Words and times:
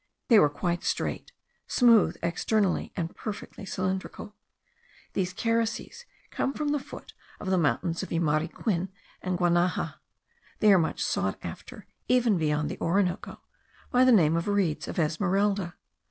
They 0.29 0.39
were 0.39 0.49
quite 0.49 0.83
straight, 0.83 1.31
smooth 1.67 2.17
externally, 2.23 2.91
and 2.97 3.15
perfectly 3.15 3.67
cylindrical. 3.67 4.35
These 5.13 5.31
carices 5.31 6.05
come 6.31 6.55
from 6.55 6.69
the 6.69 6.79
foot 6.79 7.13
of 7.39 7.51
the 7.51 7.57
mountains 7.59 8.01
of 8.01 8.09
Yumariquin 8.09 8.89
and 9.21 9.37
Guanaja. 9.37 9.99
They 10.59 10.73
are 10.73 10.79
much 10.79 11.03
sought 11.05 11.37
after, 11.43 11.85
even 12.07 12.39
beyond 12.39 12.71
the 12.71 12.81
Orinoco, 12.81 13.41
by 13.91 14.03
the 14.03 14.11
name 14.11 14.35
of 14.35 14.47
reeds 14.47 14.87
of 14.87 14.97
Esmeralda. 14.97 15.75